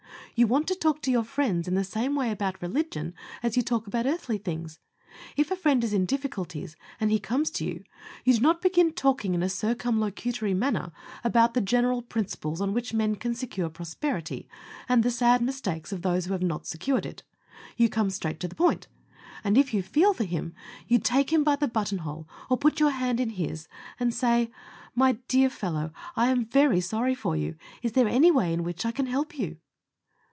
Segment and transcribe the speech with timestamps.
[0.33, 3.13] You want to talk to your friends in the same way about religion,
[3.43, 4.79] as you talk about earthly things.
[5.37, 7.83] If a friend is in difficulties, and he comes to you,
[8.23, 10.93] you do not begin talking in a circumlocutory manner
[11.23, 14.47] about the general principles on which men can secure prosperity,
[14.89, 17.21] and the sad mistakes of those who have not secured it;
[17.77, 18.87] you come straight to the point,
[19.43, 20.55] and, if you feel for him,
[20.87, 23.67] you take him by the button hole, or put your hand in his,
[23.99, 24.49] and say,
[24.95, 28.87] "My dear fellow, I am very sorry for you; is there any way in which
[28.87, 29.57] I can help you?"